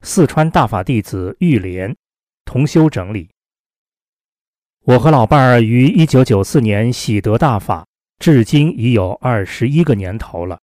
[0.04, 1.94] 四川大法弟子玉莲，
[2.46, 3.30] 同修整理。
[4.86, 7.86] 我和老伴儿于一九九四年喜得大法，
[8.20, 10.60] 至今已有二十一个年头了。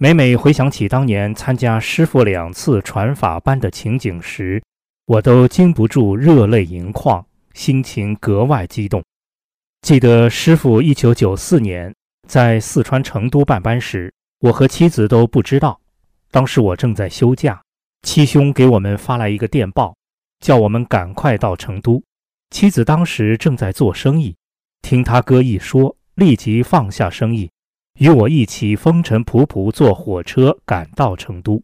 [0.00, 4.62] 每每回想起当年参加师傅两次传法班的情景时，
[5.06, 9.02] 我都禁不住热泪盈眶，心情格外激动。
[9.82, 11.92] 记得师傅一九九四年
[12.28, 15.80] 在四川成都办班时，我和妻子都不知道。
[16.30, 17.60] 当时我正在休假，
[18.02, 19.96] 七兄给我们发来一个电报，
[20.38, 22.00] 叫我们赶快到成都。
[22.50, 24.36] 妻子当时正在做生意，
[24.80, 27.50] 听他哥一说，立即放下生意。
[27.98, 31.62] 与我一起风尘仆仆坐火车赶到成都。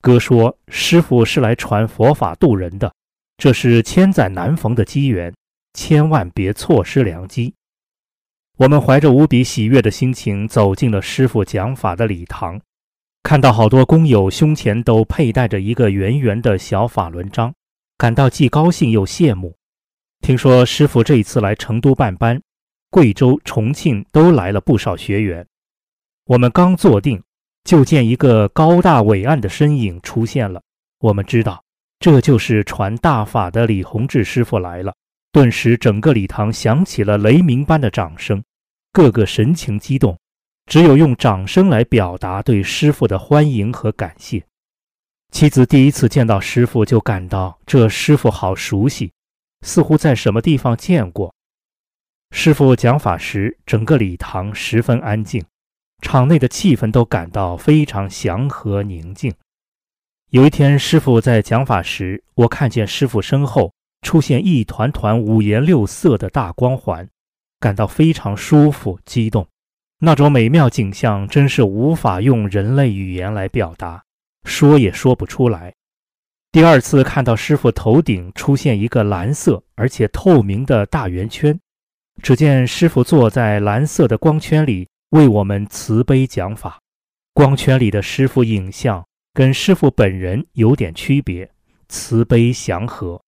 [0.00, 2.92] 哥说：“师傅是来传佛法度人的，
[3.38, 5.32] 这是千载难逢的机缘，
[5.74, 7.54] 千万别错失良机。”
[8.58, 12.60] 我们怀着无比喜悦的心情走进了师傅讲法的礼堂，
[13.22, 17.52] 看到好多工友胸前都佩戴着一个圆圆的小法轮章，
[17.98, 19.54] 感到既高兴又羡慕。
[20.20, 22.40] 听说师傅这一次来成都办班，
[22.90, 25.46] 贵州、重庆都来了不少学员。
[26.26, 27.22] 我们刚坐定，
[27.62, 30.60] 就见一个高大伟岸的身影出现了。
[30.98, 31.62] 我们知道，
[32.00, 34.92] 这就是传大法的李洪志师傅来了。
[35.30, 38.42] 顿时，整个礼堂响起了雷鸣般的掌声，
[38.92, 40.18] 个个神情激动，
[40.66, 44.44] 只有用掌声来表达对师傅的欢迎和感谢。
[45.30, 49.12] 妻子第一次见到师傅，就感到这师傅好熟悉，
[49.60, 51.32] 似乎在什么地方见过。
[52.32, 55.44] 师傅讲法时，整个礼堂十分安静。
[56.02, 59.34] 场内的气氛都感到非常祥和宁静。
[60.30, 63.72] 有一天，师傅在讲法时，我看见师傅身后
[64.02, 67.08] 出现一团团五颜六色的大光环，
[67.60, 69.46] 感到非常舒服、激动。
[70.00, 74.04] 那种美妙景象真是无法用人类语言来表达，
[74.44, 75.72] 说也说不出来。
[76.52, 81.58] 第二次看到师傅头顶出现一个蓝色而且透明的大圆圈，
[82.22, 84.86] 只见师傅坐在蓝色的光圈里。
[85.10, 86.80] 为我们慈悲讲法，
[87.32, 91.50] 光圈里的师傅影像跟师傅本人有点区别，
[91.88, 93.20] 慈悲祥和。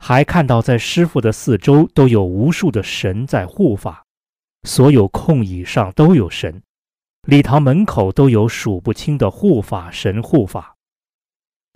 [0.00, 4.04] 还看到在师傅的四周都有无数的神在护法，
[4.64, 6.60] 所有空椅上都有神，
[7.28, 10.74] 礼堂门口都有数不清的护法神护法。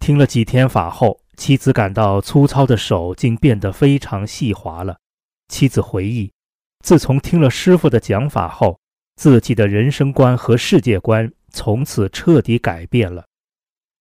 [0.01, 4.99] 听了几天法后，妻子感到粗糙的手竟变得非常细滑了。
[5.47, 6.33] 妻子回忆，
[6.81, 8.81] 自从听了师傅的讲法后，
[9.17, 13.25] 自己的人生观和世界观从此彻底改变了。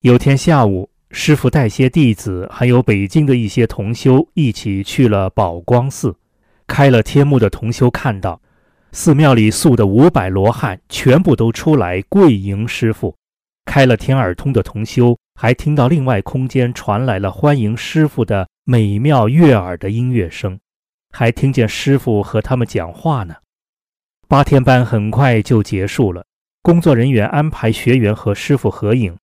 [0.01, 6.15] 有天下午，师傅带些弟子，还有北京的一些同修一起去了宝光寺。
[6.67, 8.41] 开了天目的同修看到，
[8.91, 13.15] 寺庙里塑的五百罗汉全部都出来跪迎师傅。
[13.65, 20.59] 开了天耳通的同修还听到另外空间传来了欢迎师傅的美妙悦耳的音乐声，
[21.11, 23.35] 还听见师傅和他们讲话呢。
[24.27, 26.25] 八天班很快就结束了，
[26.63, 29.15] 工作人员安排学员和师傅合影，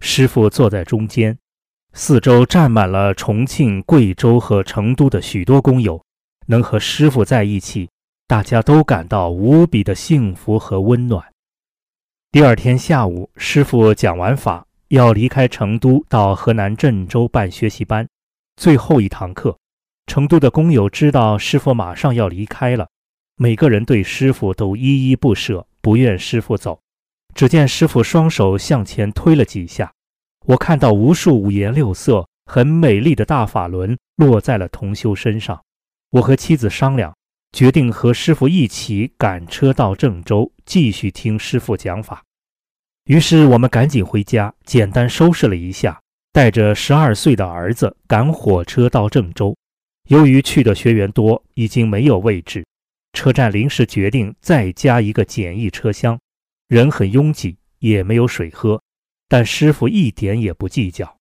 [0.00, 1.36] 师傅坐在中间，
[1.92, 6.02] 四周站满了重庆、贵州和成都的许多工友。
[6.46, 7.90] 能和师傅在一起，
[8.26, 11.22] 大家都感到无比的幸福和温暖。
[12.32, 18.08] 第二天下午，师傅讲完法，要离开成都，到河南郑州办学习班，
[18.56, 19.58] 最后一堂课。
[20.06, 22.88] 成都的工友知道师傅马上要离开了，
[23.38, 26.80] 每个人对师傅都依依不舍，不愿师傅走。
[27.34, 29.92] 只见师傅双手向前推了几下，
[30.46, 35.62] 我看到无数五颜六色、很美丽的大法轮落在了同修身上。
[36.12, 37.14] 我和妻子商量，
[37.52, 42.22] 决定和师傅一起赶车到郑州，继续听师傅讲法。
[43.04, 46.00] 于是我们赶紧回家，简单收拾了一下，
[46.32, 49.54] 带着十二岁的儿子赶火车到郑州。
[50.08, 52.64] 由于去的学员多，已经没有位置，
[53.16, 56.20] 车站临时决定再加一个简易车厢。
[56.68, 58.82] 人很拥挤，也没有水喝，
[59.26, 61.16] 但师傅一点也不计较。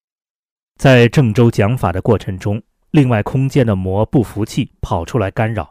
[0.77, 2.61] 在郑州讲法的过程中。
[2.91, 5.69] 另外空间的魔不服气，跑出来干扰。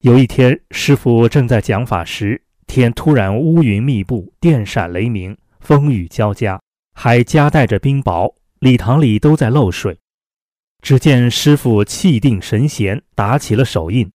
[0.00, 6.60] 有一天，师傅正在讲法时，天突然乌云密布，电闪雷鸣，风雨交加，
[6.92, 9.98] 还夹带着冰雹，礼堂里都在漏水。
[10.82, 14.12] 只见师傅气定神闲，打起了手印，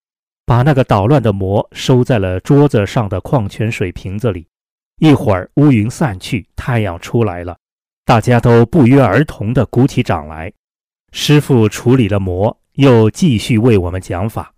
[0.50, 4.48] 把那个捣乱的魔收在了桌子上的矿泉水瓶子里。
[4.98, 7.56] 一会儿，乌云散去，太阳出来了，
[8.04, 10.52] 大家都不约而同地鼓起掌来。
[11.12, 14.52] 师傅处理了魔，又继续为我们讲法。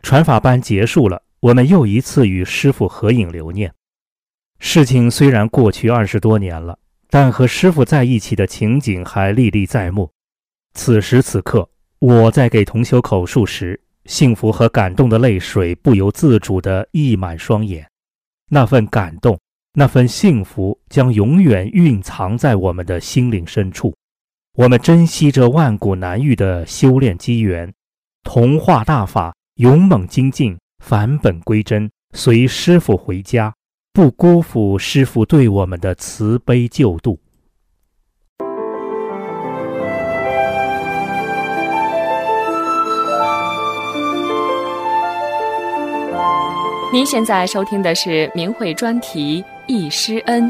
[0.00, 3.74] 传法班结束了，我们又一次与师傅合影留念。
[4.60, 6.78] 事情虽然过去二十多年了，
[7.10, 10.08] 但和师傅在一起的情景还历历在目。
[10.74, 11.68] 此时此刻，
[11.98, 17.86] 我在给同修口述时，幸福和感动的泪水不由自主地溢满双眼。
[18.50, 19.38] 那份感动，
[19.74, 23.94] 那份幸福，将永远蕴藏在我们的心灵深处。
[24.54, 27.72] 我们珍惜这万古难遇的修炼机缘，
[28.22, 33.54] 同化大法，勇猛精进，返本归真，随师傅回家，
[33.94, 37.18] 不辜负师傅对我们的慈悲救度。
[46.92, 50.44] 您现在收听的是明慧专题《易师恩》。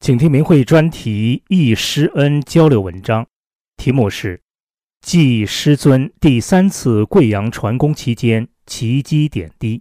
[0.00, 3.26] 请听明慧专题《易师恩》交流文章，
[3.76, 4.38] 题目是
[5.02, 9.78] 《记师尊第三次贵阳传功期间奇迹点滴》。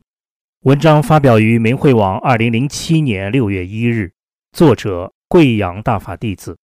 [0.63, 4.11] 文章发表于明慧网，二零零七年六月一日。
[4.53, 6.55] 作者：贵阳大法弟子。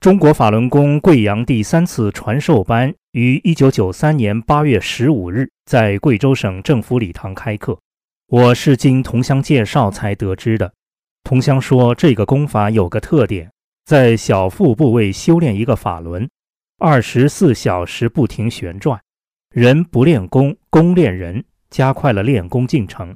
[0.00, 7.78] 中国法轮功贵阳第三次传授班于一九九三年八月十五日在贵州省政府礼堂开课，
[8.28, 10.72] 我是经同乡介绍才得知的。
[11.22, 13.52] 同乡说，这个功法有个特点，
[13.84, 16.26] 在小腹部位修炼一个法轮，
[16.78, 18.98] 二十四小时不停旋转，
[19.50, 23.14] 人不练功，功练人，加快了练功进程。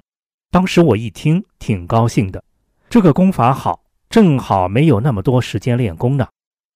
[0.50, 2.44] 当时我一听，挺高兴的，
[2.90, 6.26] 这个功法好，正好没有那么多时间练功呢，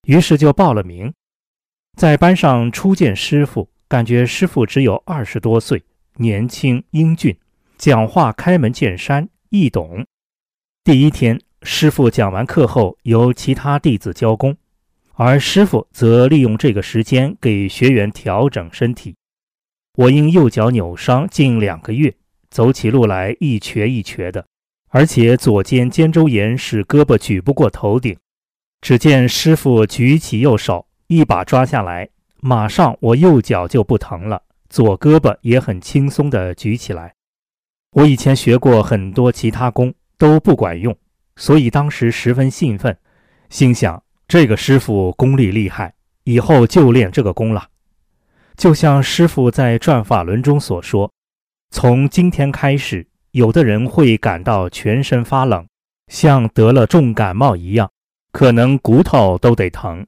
[0.07, 1.13] 于是就报了名。
[1.97, 5.83] 在班上初见师傅，感觉师傅只有二十多岁，
[6.19, 7.37] 年轻英俊，
[7.77, 10.07] 讲话开门见山，易懂。
[10.85, 14.57] 第一天，师傅讲完课后，由其他弟子教功，
[15.15, 19.17] 而师傅则利用这个时间给学员调整身体。
[19.97, 22.15] 我因右脚扭伤近两个月，
[22.51, 24.47] 走起路来一瘸一瘸的，
[24.95, 28.17] 而且左肩肩周炎使胳膊举不过头顶。
[28.81, 32.09] 只见师傅举起右手，一把抓下来，
[32.41, 37.15] 马上我右脚就不疼了，左胳膊也很轻松地举起来。
[37.91, 39.93] 我以前学过很多其他功。
[40.17, 40.97] 都不管用，
[41.35, 42.97] 所以当时十分兴奋，
[43.51, 45.93] 心想这个师傅功力厉害，
[46.23, 47.67] 以后就练这个功了。
[48.57, 51.13] 就像师傅在《转法轮》中所说，
[51.71, 55.67] 从今天开始，有的人会感到全身发冷，
[56.07, 57.91] 像得了重感冒一样，
[58.31, 60.07] 可能骨头都得疼。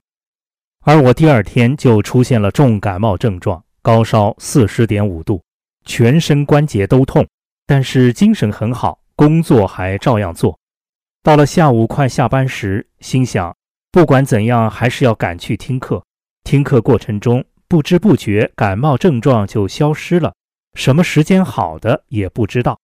[0.84, 5.42] 而我第二天就出现了重感冒症状，高烧四十点五度，
[5.84, 7.26] 全身关节都痛，
[7.66, 10.56] 但是精神很好，工作还照样做。
[11.24, 13.56] 到了下午快下班时，心想
[13.90, 16.00] 不管怎样还是要赶去听课。
[16.44, 20.32] 听课过程中，不知不觉感冒症状就消失了，
[20.74, 22.78] 什么时间好的也不知道。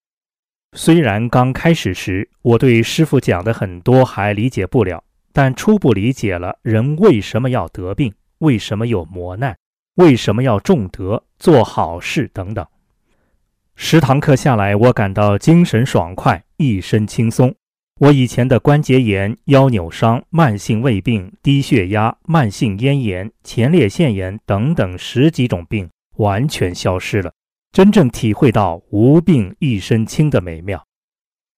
[0.75, 5.05] 虽然刚开始时我对师傅讲的很多还理解不了。
[5.35, 9.57] 但初步理解了人为什么要得病，为什么有磨难，
[9.95, 12.67] 为什么要重德、做好事等等。
[13.75, 17.55] 十堂课下来，我感到精神爽快，一身轻松。
[17.99, 27.33] 我以前的关节炎、腰扭伤、慢性胃病、低血压、慢性咽炎、前列腺炎等等十几种病完全消失了，
[27.73, 30.87] 真正体会到无病一身轻的美妙。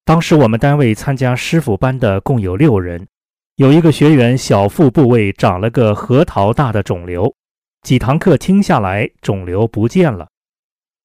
[0.04, 3.08] 当时我们单位参加师傅班的共有六人。
[3.56, 7.34] 有一个学员小腹部位长了个核桃大的肿瘤，
[7.82, 10.28] 几堂课听下来，肿瘤不见了。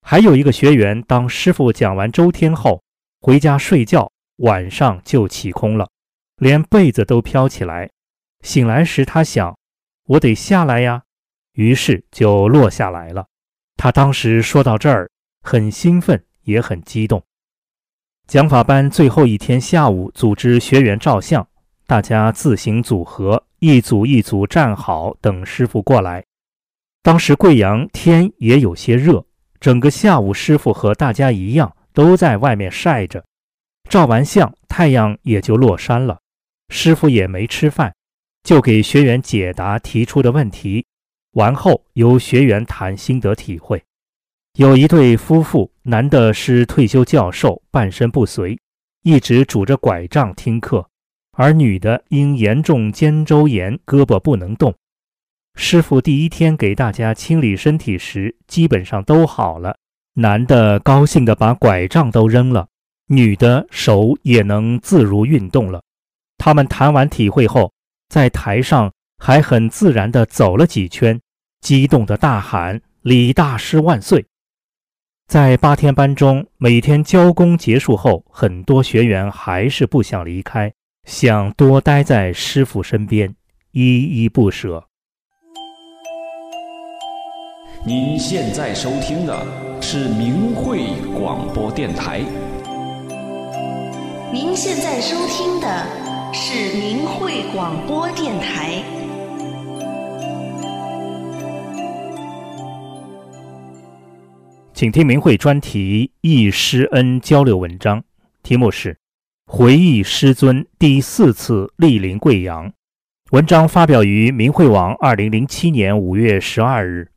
[0.01, 2.81] 还有一个学员，当师傅讲完周天后，
[3.21, 5.89] 回家睡觉，晚上就起空了，
[6.37, 7.89] 连被子都飘起来。
[8.41, 9.55] 醒来时，他想
[10.07, 11.03] ：“我得下来呀。”
[11.53, 13.27] 于是就落下来了。
[13.81, 15.09] 他当时说到这儿，
[15.41, 17.23] 很兴奋，也很激动。
[18.27, 21.47] 讲法班最后一天下午，组织学员照相。
[21.87, 26.25] 大家自行组合，一组一组站好，等师傅过来。
[27.01, 29.25] 当时贵阳天也有些热，
[29.61, 33.23] 整个下午师傅和大家一样都在外面晒着。
[33.89, 36.19] 照完相，太阳也就落山了。
[36.67, 37.95] 师傅也没吃饭，
[38.43, 40.85] 就给学员解答提出的问题。
[41.33, 43.83] 完后由学员谈心得体会。
[44.57, 48.57] 有一对夫妇，男的是退休教授，半身不遂，
[49.03, 50.89] 一直拄着拐杖听课。
[51.31, 54.73] 而女的因严重肩周炎，胳膊不能动。
[55.55, 59.77] 师傅第一天给大家清理身体时，基本上都好了。
[60.15, 62.67] 男的高兴地把拐杖都扔了，
[63.07, 65.81] 女的手也能自如运动了。
[66.37, 67.71] 他们谈完体会后，
[68.09, 71.19] 在台上还很自然地走了几圈，
[71.61, 74.25] 激动地大喊：“李大师万岁！”
[75.27, 80.73] 在八天班中，每天交工结束后，很多学员还是不想离开。
[81.05, 83.35] 想多待在师傅身边，
[83.71, 84.83] 依依不舍。
[87.85, 92.21] 您现在收听的是明慧广播电台。
[94.31, 95.85] 您现在收听的
[96.33, 98.83] 是明慧广播电台。
[104.79, 108.01] 请听明慧专题忆师恩交流文章，
[108.41, 108.97] 题目是。
[109.45, 112.71] 回忆师尊第四次莅临贵阳，
[113.31, 117.11] 文章发表于明慧网，二零零七年五月十二日。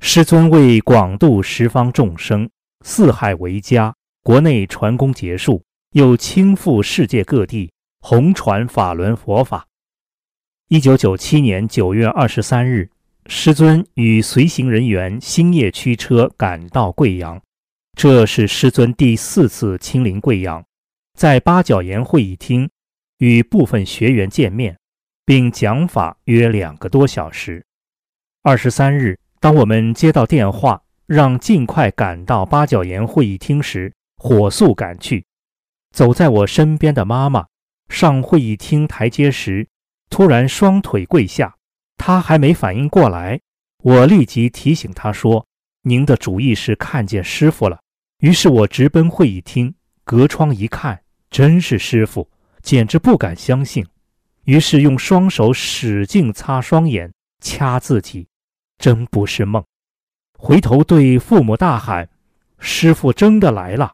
[0.00, 2.50] 师尊为广度十方众生，
[2.84, 3.94] 四海为家，
[4.24, 5.62] 国内传功结束，
[5.92, 9.68] 又亲赴世界各地，弘传法轮佛法。
[10.66, 12.90] 一九九七年九月二十三日，
[13.30, 17.38] 师尊与随行人员星夜驱车赶到贵阳，
[17.94, 20.64] 这是师尊第四次亲临贵阳。
[21.14, 22.70] 在八角岩会议厅
[23.18, 24.78] 与部分学员见面，
[25.26, 27.62] 并讲法约两个多小时。
[28.42, 35.26] 二十三日，当我们接到电话，让尽快赶到八角岩会议厅时，火速赶去。
[35.94, 37.46] 走在我身边的妈妈
[37.90, 39.68] 上会议厅台阶时，
[40.08, 41.57] 突然双腿跪下。
[41.98, 43.38] 他还没反应过来，
[43.82, 45.46] 我立即提醒他说
[45.82, 47.80] ：“您的主意是看见师傅了。”
[48.20, 49.74] 于是我直奔会议厅，
[50.04, 50.98] 隔窗一看。
[51.30, 52.30] 真是师傅，
[52.62, 53.86] 简直不敢相信。
[54.44, 58.26] 于是用双手使劲擦双眼，掐自己，
[58.78, 59.62] 真不是梦。
[60.38, 62.08] 回头对父母大喊
[62.58, 63.92] ：“师傅真的来了！”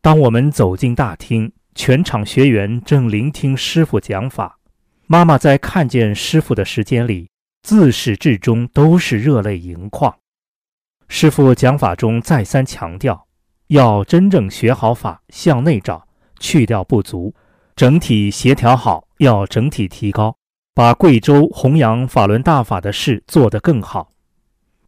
[0.00, 4.60] 当我们走进大厅，全场学员正聆听师傅讲法。
[5.14, 7.30] 妈妈在看见师傅的时间里，
[7.62, 10.12] 自始至终都是热泪盈眶。
[11.06, 13.28] 师傅讲法中再三强调。
[13.68, 16.08] 要真正学好法，向内找，
[16.40, 17.32] 去掉不足，
[17.76, 20.36] 整体协调好，要整体提高，
[20.74, 24.10] 把贵州弘扬法轮大法的事做得更好。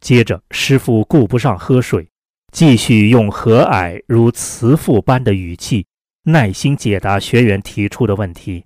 [0.01, 2.09] 接着，师傅顾不上喝水，
[2.51, 5.87] 继续用和蔼如慈父般的语气，
[6.23, 8.65] 耐心解答学员提出的问题。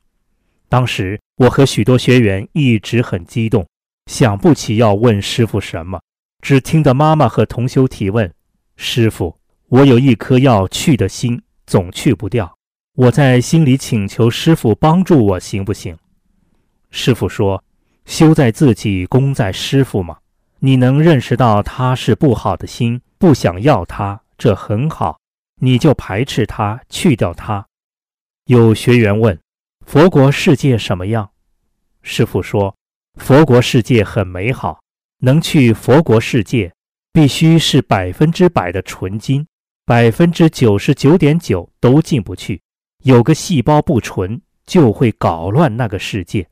[0.71, 3.67] 当时我和许多学员一直很激动，
[4.05, 5.99] 想不起要问师傅什么，
[6.41, 8.33] 只听得妈妈和同修提问
[8.77, 12.49] ：“师傅，我有一颗要去的心，总去不掉。
[12.95, 15.97] 我在心里请求师傅帮助我，行不行？”
[16.89, 17.61] 师傅说
[18.07, 20.19] ：“修在自己，功在师傅嘛。
[20.59, 25.19] 你能认识到他是不好的心，不想要他，这很好。
[25.59, 27.67] 你就排斥他，去掉他。”
[28.47, 29.37] 有学员问。
[29.91, 31.31] 佛国世界什么样？
[32.01, 32.77] 师父说，
[33.15, 34.79] 佛国世界很美好。
[35.19, 36.73] 能去佛国世界，
[37.11, 39.45] 必须是百分之百的纯金，
[39.85, 42.61] 百分之九十九点九都进不去。
[43.03, 46.47] 有个细胞不纯，就会搞乱那个世界。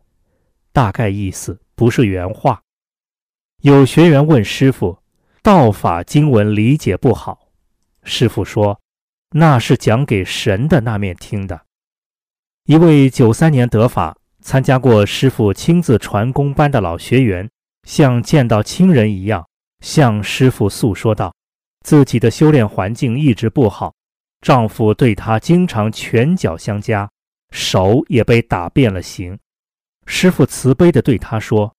[0.74, 2.62] 大概意思不是原话。
[3.62, 4.98] 有学员问师傅，
[5.42, 7.48] 道法经文理解不好。
[8.04, 8.82] 师傅说，
[9.32, 11.62] 那是讲给神的那面听的。
[12.70, 17.50] 一位九三年得法、参加过师傅亲自传功班的老学员，
[17.82, 19.44] 像见到亲人一样
[19.80, 21.34] 向师傅诉说道
[21.84, 23.96] ：“自己的修炼环境一直不好，
[24.42, 27.10] 丈夫对她经常拳脚相加，
[27.50, 29.40] 手也被打变了形。
[30.06, 31.74] 师傅慈悲地对她说：‘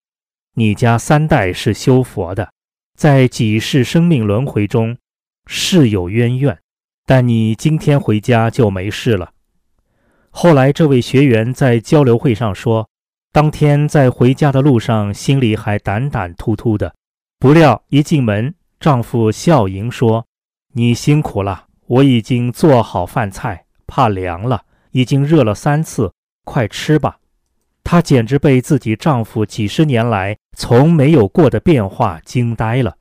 [0.58, 2.52] 你家三代是修佛的，
[2.98, 4.96] 在几世生命轮回中
[5.46, 6.58] 是有渊源，
[7.06, 9.30] 但你今天回家就没事了。’”
[10.30, 12.88] 后来，这位学员在交流会上说，
[13.32, 16.94] 当天在回家的路上，心里还胆胆突突的。
[17.38, 20.26] 不料一进门，丈夫笑迎说
[20.74, 24.62] ：“你辛苦了，我已经做好饭菜，怕凉了，
[24.92, 26.12] 已经热了三次，
[26.44, 27.18] 快吃吧。”
[27.82, 32.94] 她简直被自己丈夫几十年来从没有过的变化惊呆了。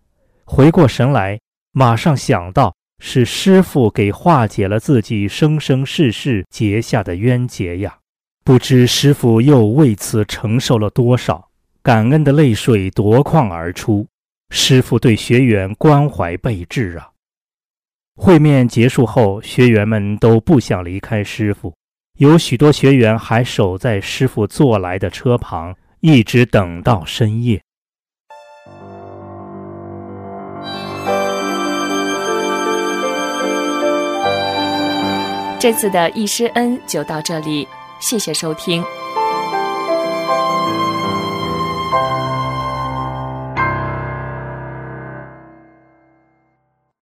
[0.45, 1.39] 回过神来，
[1.71, 2.75] 马上想到。
[2.99, 7.97] 是师傅给化解了自己生生世世结下的冤结呀！
[8.43, 11.49] 不知师傅又为此承受了多少
[11.81, 14.05] 感恩的泪水夺眶而出。
[14.51, 17.09] 师傅对学员关怀备至啊！
[18.15, 21.73] 会面结束后，学员们都不想离开师傅，
[22.17, 27.61] 有许多学员还守在师傅坐来的车旁，一直等到深夜。
[35.59, 37.67] 这次的易师恩就到这里，
[37.99, 38.81] 谢谢收听。